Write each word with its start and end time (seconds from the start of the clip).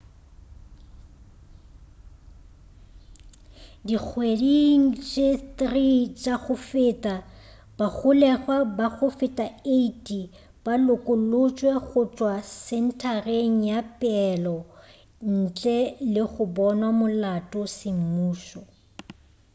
dikgweding 3.87 4.83
tše 5.07 5.29
3 5.57 5.95
tša 6.21 6.35
go 6.43 6.55
feta 6.69 7.15
bagolegwa 7.77 8.57
ba 8.77 8.87
go 8.95 9.07
feta 9.19 9.45
80 9.75 10.63
ba 10.63 10.73
lokolotšwe 10.87 11.71
go 11.87 12.01
tšwa 12.15 12.33
sentareng 12.65 13.57
ya 13.69 13.79
peelo 13.99 14.57
ntle 15.37 15.77
le 16.13 16.23
go 16.33 16.43
bonwa 16.55 16.89
molato 16.99 17.61
semmušo 17.77 18.61